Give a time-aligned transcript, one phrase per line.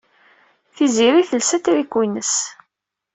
[0.75, 2.33] Tiziri telsa atriku-ines.